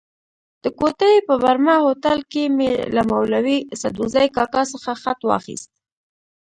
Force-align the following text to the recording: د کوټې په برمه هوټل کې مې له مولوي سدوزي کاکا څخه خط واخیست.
د 0.63 0.65
کوټې 0.79 1.13
په 1.27 1.33
برمه 1.43 1.75
هوټل 1.85 2.19
کې 2.31 2.43
مې 2.57 2.71
له 2.95 3.01
مولوي 3.11 3.59
سدوزي 3.81 4.25
کاکا 4.35 4.61
څخه 4.73 4.91
خط 5.01 5.19
واخیست. 5.29 5.71